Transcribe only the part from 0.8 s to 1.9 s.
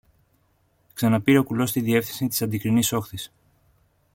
ξαναπήρε ο κουλός τη